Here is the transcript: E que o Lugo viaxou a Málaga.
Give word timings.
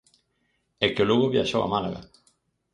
E 0.85 0.87
que 0.93 1.03
o 1.03 1.07
Lugo 1.09 1.31
viaxou 1.35 1.61
a 1.63 1.71
Málaga. 1.73 2.01